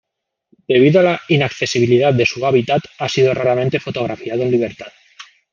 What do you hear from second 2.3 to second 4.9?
hábitat ha sido raramente fotografiado en libertad.